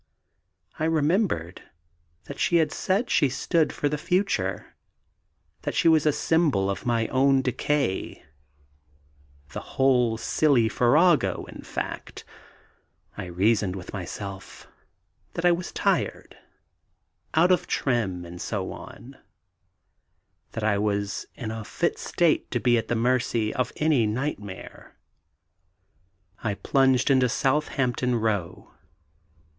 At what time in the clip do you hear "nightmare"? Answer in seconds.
24.07-24.97